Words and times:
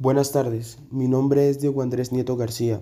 Buenas 0.00 0.32
tardes, 0.32 0.78
mi 0.90 1.08
nombre 1.08 1.50
es 1.50 1.60
Diego 1.60 1.82
Andrés 1.82 2.10
Nieto 2.10 2.34
García. 2.34 2.80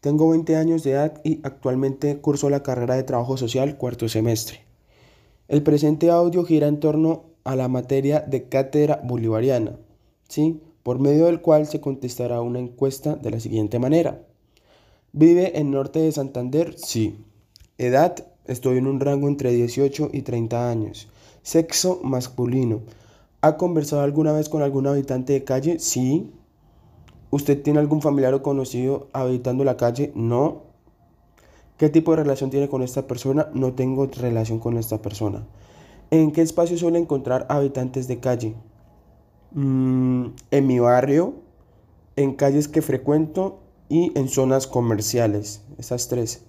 Tengo 0.00 0.30
20 0.30 0.54
años 0.54 0.84
de 0.84 0.92
edad 0.92 1.20
y 1.24 1.40
actualmente 1.42 2.20
curso 2.20 2.48
la 2.48 2.62
carrera 2.62 2.94
de 2.94 3.02
Trabajo 3.02 3.36
Social 3.36 3.76
cuarto 3.76 4.08
semestre. 4.08 4.60
El 5.48 5.64
presente 5.64 6.10
audio 6.10 6.44
gira 6.44 6.68
en 6.68 6.78
torno 6.78 7.24
a 7.42 7.56
la 7.56 7.66
materia 7.66 8.20
de 8.20 8.44
cátedra 8.44 9.00
bolivariana, 9.02 9.80
¿sí? 10.28 10.60
por 10.84 11.00
medio 11.00 11.26
del 11.26 11.40
cual 11.40 11.66
se 11.66 11.80
contestará 11.80 12.40
una 12.40 12.60
encuesta 12.60 13.16
de 13.16 13.32
la 13.32 13.40
siguiente 13.40 13.80
manera. 13.80 14.22
¿Vive 15.10 15.58
en 15.58 15.72
norte 15.72 15.98
de 15.98 16.12
Santander? 16.12 16.76
Sí. 16.78 17.18
Edad, 17.78 18.28
estoy 18.46 18.78
en 18.78 18.86
un 18.86 19.00
rango 19.00 19.26
entre 19.26 19.50
18 19.50 20.10
y 20.12 20.22
30 20.22 20.70
años. 20.70 21.08
Sexo, 21.42 21.98
masculino. 22.04 22.82
¿Ha 23.40 23.56
conversado 23.56 24.02
alguna 24.02 24.30
vez 24.30 24.48
con 24.48 24.62
algún 24.62 24.86
habitante 24.86 25.32
de 25.32 25.42
calle? 25.42 25.80
Sí. 25.80 26.30
¿Usted 27.30 27.62
tiene 27.62 27.78
algún 27.78 28.02
familiar 28.02 28.34
o 28.34 28.42
conocido 28.42 29.08
habitando 29.12 29.62
la 29.64 29.76
calle? 29.76 30.10
No. 30.14 30.62
¿Qué 31.78 31.88
tipo 31.88 32.10
de 32.10 32.18
relación 32.18 32.50
tiene 32.50 32.68
con 32.68 32.82
esta 32.82 33.06
persona? 33.06 33.48
No 33.54 33.72
tengo 33.72 34.06
relación 34.06 34.58
con 34.58 34.76
esta 34.76 35.00
persona. 35.00 35.46
¿En 36.10 36.32
qué 36.32 36.42
espacio 36.42 36.76
suele 36.76 36.98
encontrar 36.98 37.46
habitantes 37.48 38.08
de 38.08 38.18
calle? 38.18 38.54
Mm, 39.52 40.26
en 40.50 40.66
mi 40.66 40.80
barrio, 40.80 41.34
en 42.16 42.34
calles 42.34 42.66
que 42.66 42.82
frecuento 42.82 43.60
y 43.88 44.12
en 44.18 44.28
zonas 44.28 44.66
comerciales. 44.66 45.62
Esas 45.78 46.08
tres. 46.08 46.42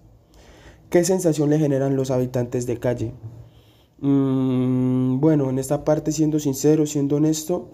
¿Qué 0.90 1.06
sensación 1.06 1.52
le 1.52 1.60
generan 1.60 1.96
los 1.96 2.10
habitantes 2.12 2.66
de 2.66 2.80
calle? 2.80 3.14
Mm, 4.00 5.20
bueno, 5.20 5.50
en 5.52 5.60
esta 5.60 5.86
parte, 5.86 6.12
siendo 6.12 6.40
sincero, 6.40 6.88
siendo 6.88 7.18
honesto, 7.18 7.70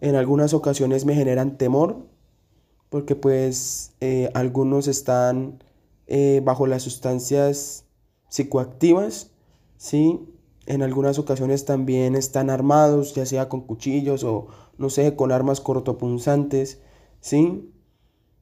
en 0.00 0.14
algunas 0.14 0.54
ocasiones 0.54 1.04
me 1.04 1.14
generan 1.14 1.58
temor 1.58 2.09
porque 2.90 3.16
pues 3.16 3.92
eh, 4.00 4.30
algunos 4.34 4.88
están 4.88 5.64
eh, 6.06 6.42
bajo 6.44 6.66
las 6.66 6.82
sustancias 6.82 7.86
psicoactivas, 8.28 9.30
¿sí? 9.78 10.20
En 10.66 10.82
algunas 10.82 11.18
ocasiones 11.18 11.64
también 11.64 12.14
están 12.14 12.50
armados, 12.50 13.14
ya 13.14 13.24
sea 13.26 13.48
con 13.48 13.62
cuchillos 13.62 14.24
o 14.24 14.48
no 14.76 14.90
sé, 14.90 15.16
con 15.16 15.32
armas 15.32 15.60
cortopunzantes, 15.60 16.80
¿sí? 17.20 17.72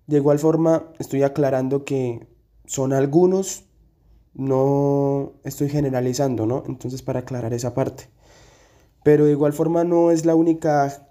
De 0.06 0.16
igual 0.16 0.38
forma, 0.38 0.92
estoy 0.98 1.22
aclarando 1.22 1.84
que 1.84 2.26
son 2.64 2.92
algunos, 2.94 3.64
no 4.34 5.34
estoy 5.44 5.68
generalizando, 5.68 6.46
¿no? 6.46 6.64
Entonces, 6.66 7.02
para 7.02 7.20
aclarar 7.20 7.52
esa 7.52 7.74
parte. 7.74 8.08
Pero 9.04 9.26
de 9.26 9.32
igual 9.32 9.52
forma 9.52 9.84
no 9.84 10.10
es 10.10 10.24
la 10.24 10.34
única 10.34 11.07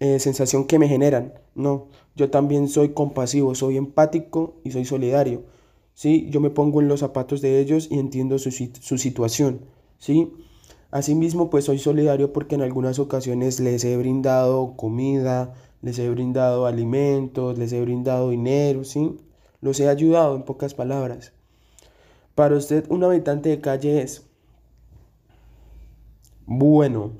eh, 0.00 0.18
sensación 0.20 0.66
que 0.66 0.78
me 0.78 0.88
generan. 0.88 1.34
No, 1.54 1.88
yo 2.16 2.30
también 2.30 2.68
soy 2.68 2.90
compasivo, 2.90 3.54
soy 3.54 3.76
empático 3.76 4.56
y 4.64 4.70
soy 4.70 4.84
solidario. 4.84 5.44
¿sí? 5.94 6.28
Yo 6.30 6.40
me 6.40 6.50
pongo 6.50 6.80
en 6.80 6.88
los 6.88 7.00
zapatos 7.00 7.40
de 7.40 7.60
ellos 7.60 7.88
y 7.90 7.98
entiendo 7.98 8.38
su, 8.38 8.50
su 8.50 8.98
situación. 8.98 9.60
¿sí? 9.98 10.32
Asimismo, 10.90 11.50
pues 11.50 11.66
soy 11.66 11.78
solidario 11.78 12.32
porque 12.32 12.54
en 12.54 12.62
algunas 12.62 12.98
ocasiones 12.98 13.60
les 13.60 13.84
he 13.84 13.96
brindado 13.96 14.74
comida, 14.76 15.54
les 15.82 15.98
he 15.98 16.08
brindado 16.08 16.66
alimentos, 16.66 17.58
les 17.58 17.72
he 17.72 17.80
brindado 17.80 18.30
dinero, 18.30 18.84
¿sí? 18.84 19.18
Los 19.60 19.80
he 19.80 19.88
ayudado 19.88 20.34
en 20.34 20.44
pocas 20.44 20.72
palabras. 20.74 21.32
Para 22.34 22.56
usted, 22.56 22.86
un 22.88 23.04
habitante 23.04 23.50
de 23.50 23.60
calle 23.60 24.00
es, 24.00 24.26
bueno, 26.46 27.10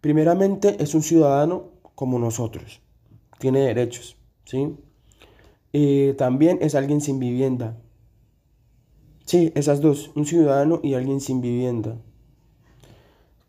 primeramente 0.00 0.82
es 0.82 0.94
un 0.94 1.02
ciudadano 1.02 1.64
como 2.00 2.18
nosotros. 2.18 2.80
Tiene 3.38 3.60
derechos, 3.60 4.16
¿sí? 4.46 4.74
Y 5.70 6.14
también 6.14 6.56
es 6.62 6.74
alguien 6.74 7.02
sin 7.02 7.18
vivienda. 7.18 7.76
Sí, 9.26 9.52
esas 9.54 9.82
dos, 9.82 10.10
un 10.14 10.24
ciudadano 10.24 10.80
y 10.82 10.94
alguien 10.94 11.20
sin 11.20 11.42
vivienda. 11.42 11.98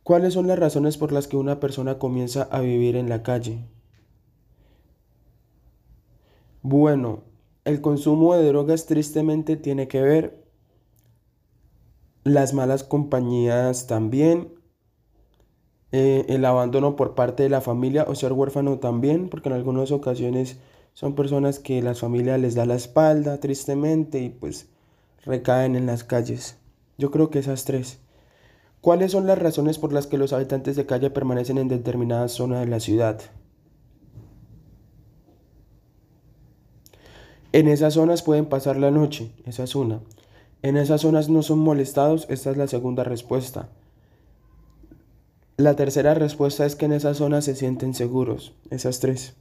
¿Cuáles 0.04 0.34
son 0.34 0.48
las 0.48 0.60
razones 0.60 0.98
por 0.98 1.14
las 1.14 1.30
que 1.30 1.38
una 1.38 1.62
persona 1.62 1.98
comienza 1.98 2.44
a 2.52 2.60
vivir 2.60 2.98
en 2.98 3.08
la 3.08 3.24
calle? 3.24 3.64
Bueno, 6.62 7.24
el 7.64 7.80
consumo 7.80 8.36
de 8.36 8.46
drogas 8.50 8.86
tristemente 8.86 9.56
tiene 9.56 9.88
que 9.88 10.02
ver, 10.02 10.46
las 12.26 12.54
malas 12.54 12.84
compañías 12.84 13.88
también, 13.88 14.61
eh, 15.92 16.26
el 16.30 16.46
abandono 16.46 16.96
por 16.96 17.16
parte 17.16 17.44
de 17.44 17.50
la 17.50 17.62
familia 17.62 18.06
o 18.08 18.16
ser 18.16 18.34
huérfano 18.34 18.80
también, 18.80 19.30
porque 19.30 19.50
en 19.50 19.56
algunas 19.56 19.92
ocasiones 19.92 20.58
son 20.94 21.16
personas 21.16 21.60
que 21.60 21.82
las 21.82 22.00
familias 22.00 22.40
les 22.40 22.56
da 22.56 22.66
la 22.66 22.76
espalda 22.76 23.40
tristemente 23.40 24.20
y 24.20 24.30
pues 24.30 24.68
recaen 25.24 25.76
en 25.76 25.86
las 25.86 26.04
calles. 26.04 26.58
Yo 26.98 27.12
creo 27.12 27.30
que 27.30 27.40
esas 27.40 27.66
tres. 27.66 28.00
¿Cuáles 28.82 29.12
son 29.12 29.28
las 29.28 29.38
razones 29.38 29.78
por 29.78 29.94
las 29.94 30.08
que 30.08 30.18
los 30.18 30.34
habitantes 30.34 30.76
de 30.76 30.86
calle 30.86 31.10
permanecen 31.10 31.58
en 31.58 31.68
determinada 31.68 32.28
zona 32.28 32.62
de 32.62 32.68
la 32.68 32.80
ciudad? 32.80 33.20
En 37.54 37.68
esas 37.68 37.96
zonas 37.96 38.24
pueden 38.24 38.46
pasar 38.46 38.78
la 38.78 38.92
noche, 38.92 39.34
esa 39.46 39.64
es 39.64 39.76
una. 39.76 40.00
En 40.62 40.78
esas 40.78 41.02
zonas 41.02 41.28
no 41.28 41.44
son 41.44 41.60
molestados, 41.60 42.26
esta 42.30 42.50
es 42.50 42.58
la 42.58 42.68
segunda 42.68 43.04
respuesta. 43.04 43.70
La 45.62 45.76
tercera 45.76 46.16
respuesta 46.16 46.66
es 46.66 46.76
que 46.76 46.86
en 46.86 46.94
esa 46.94 47.14
zona 47.14 47.40
se 47.44 47.54
sienten 47.54 47.94
seguros. 47.94 48.52
Esas 48.72 49.00
tres. 49.00 49.36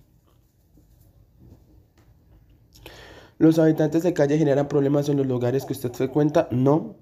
¿Los 3.38 3.58
habitantes 3.58 4.02
de 4.02 4.12
calle 4.12 4.36
generan 4.36 4.68
problemas 4.68 5.08
en 5.08 5.16
los 5.16 5.26
lugares 5.26 5.64
que 5.64 5.72
usted 5.72 5.90
frecuenta? 5.94 6.46
No. 6.50 6.96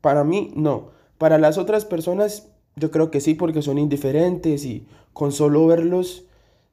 Para 0.00 0.24
mí, 0.24 0.54
no. 0.56 0.88
Para 1.18 1.36
las 1.36 1.58
otras 1.58 1.84
personas, 1.84 2.48
yo 2.74 2.90
creo 2.90 3.10
que 3.10 3.20
sí, 3.20 3.34
porque 3.34 3.60
son 3.60 3.76
indiferentes 3.76 4.64
y 4.64 4.86
con 5.12 5.32
solo 5.32 5.66
verlos 5.66 6.24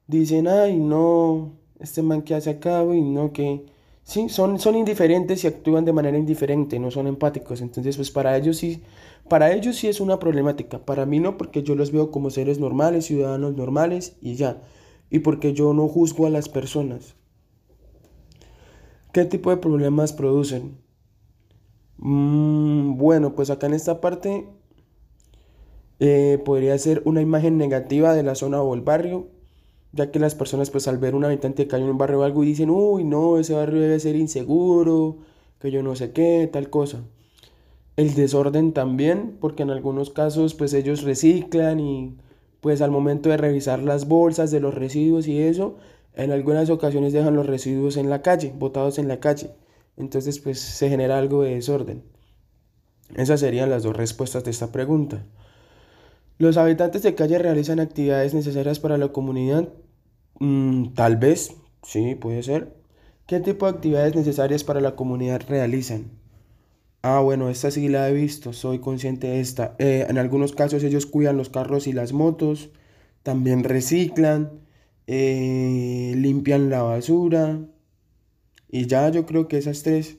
dicen, 0.06 0.48
ay, 0.48 0.78
no, 0.78 1.52
este 1.80 2.00
man 2.00 2.22
que 2.22 2.34
hace 2.34 2.48
acá, 2.48 2.82
y 2.82 3.02
no, 3.02 3.34
que... 3.34 3.66
Sí, 4.10 4.28
son, 4.28 4.58
son 4.58 4.74
indiferentes 4.74 5.44
y 5.44 5.46
actúan 5.46 5.84
de 5.84 5.92
manera 5.92 6.18
indiferente, 6.18 6.80
no 6.80 6.90
son 6.90 7.06
empáticos. 7.06 7.60
Entonces, 7.60 7.96
pues 7.96 8.10
para 8.10 8.36
ellos 8.36 8.56
sí 8.56 8.82
para 9.28 9.52
ellos 9.52 9.76
sí 9.76 9.86
es 9.86 10.00
una 10.00 10.18
problemática, 10.18 10.84
para 10.84 11.06
mí 11.06 11.20
no, 11.20 11.36
porque 11.36 11.62
yo 11.62 11.76
los 11.76 11.92
veo 11.92 12.10
como 12.10 12.30
seres 12.30 12.58
normales, 12.58 13.06
ciudadanos 13.06 13.54
normales 13.54 14.16
y 14.20 14.34
ya. 14.34 14.60
Y 15.08 15.20
porque 15.20 15.52
yo 15.52 15.72
no 15.72 15.86
juzgo 15.86 16.26
a 16.26 16.30
las 16.30 16.48
personas. 16.48 17.14
¿Qué 19.12 19.24
tipo 19.24 19.50
de 19.50 19.58
problemas 19.58 20.12
producen? 20.12 20.78
Mm, 21.98 22.96
bueno, 22.96 23.36
pues 23.36 23.50
acá 23.50 23.68
en 23.68 23.74
esta 23.74 24.00
parte 24.00 24.48
eh, 26.00 26.42
podría 26.44 26.76
ser 26.78 27.00
una 27.04 27.20
imagen 27.20 27.56
negativa 27.56 28.14
de 28.14 28.24
la 28.24 28.34
zona 28.34 28.60
o 28.60 28.74
el 28.74 28.80
barrio, 28.80 29.28
ya 29.92 30.10
que 30.10 30.18
las 30.18 30.34
personas 30.34 30.70
pues 30.70 30.88
al 30.88 30.98
ver 30.98 31.14
un 31.14 31.24
habitante 31.24 31.64
que 31.64 31.68
cae 31.68 31.80
en 31.80 31.88
un 31.88 31.98
barrio 31.98 32.20
o 32.20 32.22
algo 32.24 32.42
dicen, 32.42 32.70
uy, 32.70 33.04
no, 33.04 33.38
ese 33.38 33.54
barrio 33.54 33.80
debe 33.80 34.00
ser 34.00 34.16
inseguro, 34.16 35.18
que 35.60 35.70
yo 35.70 35.82
no 35.82 35.96
sé 35.96 36.12
qué, 36.12 36.48
tal 36.52 36.70
cosa 36.70 37.02
el 38.00 38.14
desorden 38.14 38.72
también, 38.72 39.36
porque 39.40 39.62
en 39.62 39.70
algunos 39.70 40.10
casos 40.10 40.54
pues 40.54 40.72
ellos 40.72 41.02
reciclan 41.02 41.80
y 41.80 42.16
pues 42.60 42.80
al 42.80 42.90
momento 42.90 43.28
de 43.28 43.36
revisar 43.36 43.82
las 43.82 44.08
bolsas 44.08 44.50
de 44.50 44.60
los 44.60 44.74
residuos 44.74 45.28
y 45.28 45.38
eso, 45.42 45.76
en 46.14 46.32
algunas 46.32 46.70
ocasiones 46.70 47.12
dejan 47.12 47.36
los 47.36 47.46
residuos 47.46 47.98
en 47.98 48.08
la 48.08 48.22
calle, 48.22 48.54
botados 48.58 48.98
en 48.98 49.08
la 49.08 49.20
calle. 49.20 49.50
Entonces 49.98 50.38
pues 50.38 50.60
se 50.60 50.88
genera 50.88 51.18
algo 51.18 51.42
de 51.42 51.56
desorden. 51.56 52.02
Esas 53.16 53.40
serían 53.40 53.68
las 53.68 53.82
dos 53.82 53.96
respuestas 53.96 54.44
de 54.44 54.50
esta 54.50 54.72
pregunta. 54.72 55.26
¿Los 56.40 56.56
habitantes 56.56 57.02
de 57.02 57.14
calle 57.14 57.38
realizan 57.38 57.80
actividades 57.80 58.32
necesarias 58.32 58.80
para 58.80 58.96
la 58.96 59.08
comunidad? 59.08 59.68
Mm, 60.38 60.94
tal 60.94 61.18
vez, 61.18 61.54
sí, 61.82 62.14
puede 62.14 62.42
ser. 62.42 62.78
¿Qué 63.26 63.40
tipo 63.40 63.66
de 63.66 63.72
actividades 63.72 64.16
necesarias 64.16 64.64
para 64.64 64.80
la 64.80 64.96
comunidad 64.96 65.42
realizan? 65.46 66.12
Ah, 67.02 67.20
bueno, 67.20 67.50
esta 67.50 67.70
sí 67.70 67.90
la 67.90 68.08
he 68.08 68.14
visto, 68.14 68.54
soy 68.54 68.78
consciente 68.78 69.26
de 69.26 69.40
esta. 69.40 69.76
Eh, 69.78 70.06
en 70.08 70.16
algunos 70.16 70.52
casos 70.52 70.82
ellos 70.82 71.04
cuidan 71.04 71.36
los 71.36 71.50
carros 71.50 71.86
y 71.86 71.92
las 71.92 72.14
motos, 72.14 72.70
también 73.22 73.62
reciclan, 73.62 74.62
eh, 75.06 76.14
limpian 76.16 76.70
la 76.70 76.82
basura. 76.82 77.58
Y 78.70 78.86
ya 78.86 79.10
yo 79.10 79.26
creo 79.26 79.46
que 79.46 79.58
esas 79.58 79.82
tres. 79.82 80.16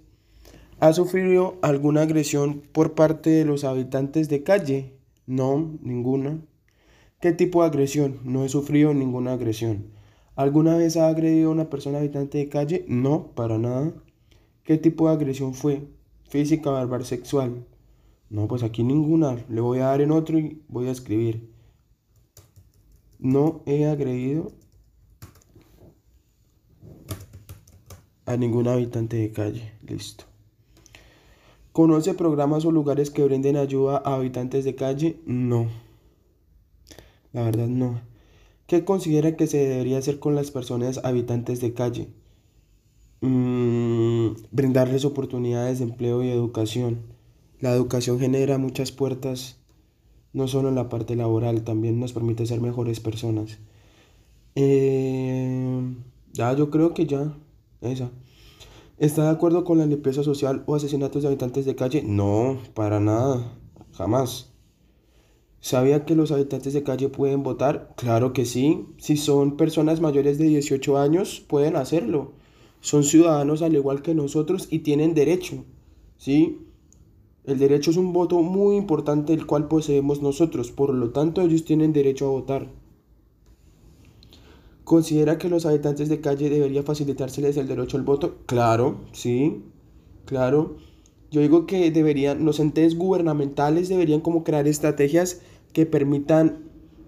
¿Ha 0.79 0.93
sufrido 0.93 1.57
alguna 1.63 2.03
agresión 2.03 2.61
por 2.71 2.93
parte 2.93 3.31
de 3.31 3.45
los 3.45 3.63
habitantes 3.63 4.29
de 4.29 4.43
calle? 4.43 5.00
No, 5.31 5.79
ninguna. 5.81 6.41
¿Qué 7.21 7.31
tipo 7.31 7.61
de 7.61 7.69
agresión? 7.69 8.19
No 8.25 8.43
he 8.43 8.49
sufrido 8.49 8.93
ninguna 8.93 9.31
agresión. 9.31 9.85
¿Alguna 10.35 10.75
vez 10.75 10.97
ha 10.97 11.07
agredido 11.07 11.47
a 11.47 11.53
una 11.53 11.69
persona 11.69 11.99
habitante 11.99 12.37
de 12.37 12.49
calle? 12.49 12.83
No, 12.89 13.27
para 13.33 13.57
nada. 13.57 13.93
¿Qué 14.65 14.77
tipo 14.77 15.07
de 15.07 15.13
agresión 15.13 15.53
fue? 15.53 15.87
física, 16.27 16.69
verbal, 16.71 17.05
sexual. 17.05 17.65
No, 18.29 18.49
pues 18.49 18.61
aquí 18.61 18.83
ninguna. 18.83 19.37
Le 19.47 19.61
voy 19.61 19.79
a 19.79 19.85
dar 19.85 20.01
en 20.01 20.11
otro 20.11 20.37
y 20.37 20.61
voy 20.67 20.89
a 20.89 20.91
escribir. 20.91 21.49
No 23.17 23.61
he 23.65 23.85
agredido 23.85 24.51
A 28.25 28.35
ningún 28.35 28.67
habitante 28.67 29.15
de 29.15 29.31
calle. 29.31 29.71
Listo. 29.81 30.30
¿Conoce 31.71 32.13
programas 32.13 32.65
o 32.65 32.71
lugares 32.71 33.11
que 33.11 33.23
brinden 33.23 33.55
ayuda 33.55 34.01
a 34.03 34.15
habitantes 34.15 34.65
de 34.65 34.75
calle? 34.75 35.21
No. 35.25 35.67
La 37.31 37.43
verdad 37.43 37.67
no. 37.67 38.01
¿Qué 38.67 38.83
considera 38.83 39.35
que 39.37 39.47
se 39.47 39.57
debería 39.57 39.97
hacer 39.97 40.19
con 40.19 40.35
las 40.35 40.51
personas 40.51 40.99
habitantes 41.03 41.61
de 41.61 41.73
calle? 41.73 42.07
Mm, 43.21 44.31
brindarles 44.51 45.05
oportunidades 45.05 45.79
de 45.79 45.85
empleo 45.85 46.23
y 46.23 46.29
educación. 46.29 47.01
La 47.59 47.71
educación 47.73 48.19
genera 48.19 48.57
muchas 48.57 48.91
puertas, 48.91 49.57
no 50.33 50.47
solo 50.47 50.69
en 50.69 50.75
la 50.75 50.89
parte 50.89 51.15
laboral, 51.15 51.63
también 51.63 51.99
nos 51.99 52.11
permite 52.13 52.45
ser 52.45 52.59
mejores 52.59 52.99
personas. 52.99 53.59
Eh, 54.55 55.95
ya, 56.33 56.53
yo 56.53 56.69
creo 56.69 56.93
que 56.93 57.05
ya, 57.05 57.33
esa. 57.81 58.11
¿Está 59.01 59.23
de 59.23 59.29
acuerdo 59.31 59.63
con 59.63 59.79
la 59.79 59.87
limpieza 59.87 60.21
social 60.21 60.63
o 60.67 60.75
asesinatos 60.75 61.23
de 61.23 61.29
habitantes 61.29 61.65
de 61.65 61.73
calle? 61.73 62.03
No, 62.05 62.59
para 62.75 62.99
nada, 62.99 63.57
jamás. 63.93 64.53
¿Sabía 65.59 66.05
que 66.05 66.13
los 66.13 66.31
habitantes 66.31 66.73
de 66.73 66.83
calle 66.83 67.09
pueden 67.09 67.41
votar? 67.41 67.95
Claro 67.97 68.31
que 68.31 68.45
sí. 68.45 68.85
Si 68.99 69.17
son 69.17 69.57
personas 69.57 70.01
mayores 70.01 70.37
de 70.37 70.45
18 70.45 70.99
años, 70.99 71.43
pueden 71.47 71.77
hacerlo. 71.77 72.33
Son 72.79 73.03
ciudadanos 73.03 73.63
al 73.63 73.73
igual 73.73 74.03
que 74.03 74.13
nosotros 74.13 74.67
y 74.69 74.79
tienen 74.79 75.15
derecho. 75.15 75.65
¿Sí? 76.17 76.59
El 77.43 77.57
derecho 77.57 77.89
es 77.89 77.97
un 77.97 78.13
voto 78.13 78.43
muy 78.43 78.75
importante 78.75 79.33
el 79.33 79.47
cual 79.47 79.67
poseemos 79.67 80.21
nosotros. 80.21 80.71
Por 80.71 80.93
lo 80.93 81.09
tanto, 81.09 81.41
ellos 81.41 81.65
tienen 81.65 81.91
derecho 81.91 82.27
a 82.27 82.31
votar. 82.33 82.67
¿Considera 84.83 85.37
que 85.37 85.49
los 85.49 85.65
habitantes 85.65 86.09
de 86.09 86.21
calle 86.21 86.49
debería 86.49 86.83
facilitárseles 86.83 87.55
el 87.57 87.67
derecho 87.67 87.97
al 87.97 88.03
voto? 88.03 88.37
Claro, 88.47 89.01
sí, 89.11 89.63
claro. 90.25 90.77
Yo 91.29 91.39
digo 91.39 91.65
que 91.65 91.91
deberían, 91.91 92.43
los 92.43 92.59
entes 92.59 92.97
gubernamentales 92.97 93.87
deberían 93.87 94.21
como 94.21 94.43
crear 94.43 94.67
estrategias 94.67 95.41
que 95.71 95.85
permitan, 95.85 96.65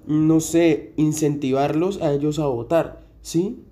no 0.08 0.40
sé, 0.40 0.94
incentivarlos 0.96 2.02
a 2.02 2.14
ellos 2.14 2.40
a 2.40 2.46
votar, 2.48 3.06
¿sí? 3.22 3.64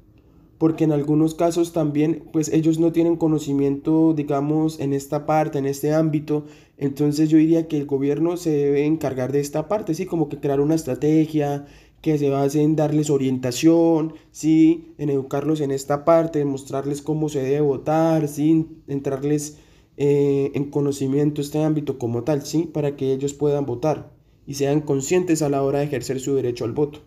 Porque 0.58 0.84
en 0.84 0.92
algunos 0.92 1.34
casos 1.36 1.72
también, 1.72 2.24
pues 2.34 2.50
ellos 2.50 2.80
no 2.80 2.92
tienen 2.92 3.16
conocimiento, 3.16 4.14
digamos, 4.14 4.80
en 4.80 4.94
esta 4.94 5.26
parte, 5.26 5.58
en 5.58 5.66
este 5.66 5.94
ámbito. 5.94 6.44
Entonces 6.78 7.30
yo 7.30 7.38
diría 7.38 7.68
que 7.68 7.78
el 7.78 7.86
gobierno 7.86 8.38
se 8.38 8.52
debe 8.52 8.86
encargar 8.86 9.32
de 9.32 9.40
esta 9.40 9.68
parte, 9.68 9.94
¿sí? 9.94 10.06
Como 10.06 10.28
que 10.28 10.40
crear 10.40 10.60
una 10.60 10.76
estrategia, 10.76 11.66
que 12.02 12.18
se 12.18 12.30
base 12.30 12.62
en 12.62 12.76
darles 12.76 13.10
orientación, 13.10 14.16
¿sí? 14.32 14.94
en 14.98 15.10
educarlos 15.10 15.62
en 15.62 15.72
esta 15.72 16.04
parte, 16.04 16.42
en 16.42 16.48
mostrarles 16.48 17.02
cómo 17.02 17.30
se 17.30 17.44
debe 17.44 17.62
votar, 17.62 18.28
¿sí? 18.28 18.68
entrarles 18.88 19.60
eh, 19.98 20.52
en 20.56 20.72
conocimiento 20.72 21.42
este 21.42 21.64
ámbito 21.64 22.00
como 22.00 22.24
tal, 22.24 22.44
¿sí? 22.44 22.64
para 22.64 22.96
que 22.96 23.14
ellos 23.14 23.34
puedan 23.34 23.66
votar 23.66 24.12
y 24.48 24.56
sean 24.56 24.82
conscientes 24.82 25.42
a 25.44 25.50
la 25.50 25.62
hora 25.64 25.80
de 25.80 25.86
ejercer 25.86 26.20
su 26.20 26.36
derecho 26.36 26.66
al 26.66 26.74
voto. 26.74 27.00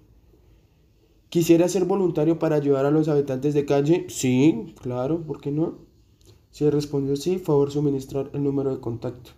¿Quisiera 1.28 1.68
ser 1.68 1.84
voluntario 1.84 2.38
para 2.38 2.54
ayudar 2.54 2.86
a 2.86 2.92
los 2.92 3.08
habitantes 3.08 3.54
de 3.54 3.64
calle? 3.64 4.06
Sí, 4.08 4.74
claro, 4.80 5.22
¿por 5.26 5.40
qué 5.40 5.50
no? 5.50 5.78
Si 6.52 6.70
respondió 6.70 7.16
sí, 7.16 7.38
favor 7.38 7.72
suministrar 7.72 8.30
el 8.32 8.44
número 8.44 8.72
de 8.72 8.80
contacto. 8.80 9.32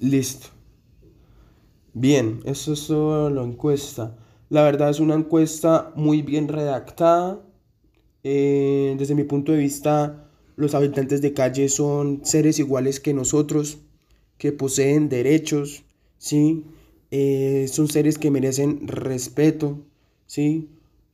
Listo. 0.00 0.48
Bien, 1.94 2.40
eso 2.44 2.74
es 2.74 2.86
toda 2.86 3.30
la 3.30 3.42
encuesta. 3.42 4.16
La 4.50 4.62
verdad 4.62 4.90
es 4.90 5.00
una 5.00 5.14
encuesta 5.14 5.92
muy 5.96 6.22
bien 6.22 6.48
redactada. 6.48 7.42
Eh, 8.22 8.94
desde 8.98 9.14
mi 9.14 9.24
punto 9.24 9.52
de 9.52 9.58
vista, 9.58 10.28
los 10.56 10.74
habitantes 10.74 11.22
de 11.22 11.32
calle 11.32 11.68
son 11.68 12.20
seres 12.24 12.58
iguales 12.58 13.00
que 13.00 13.14
nosotros, 13.14 13.78
que 14.36 14.52
poseen 14.52 15.08
derechos, 15.08 15.84
¿sí? 16.18 16.64
Eh, 17.10 17.66
son 17.70 17.88
seres 17.88 18.18
que 18.18 18.30
merecen 18.30 18.86
respeto, 18.86 19.78
¿sí? 20.26 20.68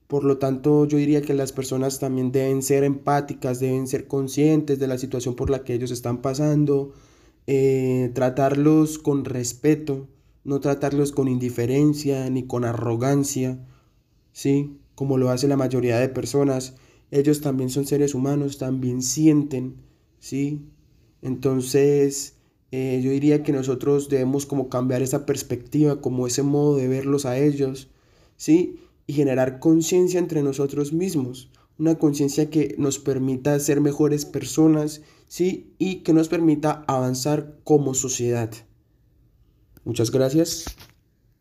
Por 0.09 0.25
lo 0.25 0.39
tanto, 0.39 0.87
yo 0.87 0.99
diría 0.99 1.23
que 1.23 1.35
las 1.35 1.53
personas 1.53 2.01
también 2.01 2.33
deben 2.33 2.63
ser 2.63 2.83
empáticas, 2.85 3.61
deben 3.61 3.87
ser 3.87 4.09
conscientes 4.09 4.79
de 4.79 4.89
la 4.89 4.99
situación 4.99 5.37
por 5.37 5.49
la 5.49 5.65
que 5.65 5.75
ellos 5.75 5.91
están 5.91 6.21
pasando, 6.23 6.93
eh, 7.47 8.11
tratarlos 8.15 8.99
con 8.99 9.25
respeto, 9.25 10.09
no 10.45 10.61
tratarlos 10.61 11.13
con 11.13 11.29
indiferencia 11.29 12.29
ni 12.31 12.47
con 12.47 12.65
arrogancia, 12.65 13.59
¿sí? 14.33 14.79
Como 14.95 15.19
lo 15.19 15.31
hace 15.31 15.49
la 15.49 15.57
mayoría 15.57 15.99
de 15.99 16.09
personas. 16.09 16.77
Ellos 17.11 17.41
también 17.41 17.71
son 17.71 17.87
seres 17.87 18.15
humanos, 18.15 18.59
también 18.59 19.03
sienten, 19.03 19.77
¿sí? 20.19 20.69
Entonces, 21.21 22.37
eh, 22.71 23.01
yo 23.03 23.11
diría 23.11 23.43
que 23.43 23.53
nosotros 23.53 24.09
debemos 24.09 24.47
como 24.47 24.69
cambiar 24.69 25.03
esa 25.03 25.27
perspectiva, 25.27 26.01
como 26.01 26.27
ese 26.27 26.43
modo 26.43 26.77
de 26.77 26.89
verlos 26.89 27.27
a 27.27 27.39
ellos, 27.39 27.91
¿sí? 28.37 28.81
Y 29.07 29.15
generar 29.15 29.59
conciencia 29.59 30.19
entre 30.19 30.43
nosotros 30.43 30.93
mismos 30.93 31.51
una 31.79 31.97
conciencia 31.97 32.51
que 32.51 32.75
nos 32.79 32.99
permita 32.99 33.59
ser 33.59 33.81
mejores 33.81 34.25
personas, 34.25 35.03
¿sí? 35.27 35.75
Y 35.79 36.03
que 36.03 36.13
nos 36.13 36.29
permita 36.29 36.85
avanzar 36.87 37.59
como 37.65 37.95
sociedad. 37.95 38.51
Muchas 39.85 40.11
gracias. 40.11 40.65